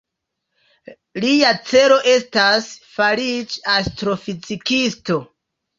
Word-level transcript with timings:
Lia 1.25 1.51
celo 1.73 1.99
estas 2.15 2.73
fariĝi 2.97 3.65
astrofizikisto. 3.79 5.25